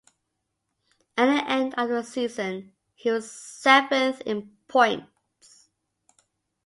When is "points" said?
4.67-5.69